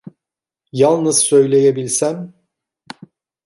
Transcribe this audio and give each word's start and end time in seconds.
Yalnız 0.71 1.17
söyleyebilsem. 1.21 2.33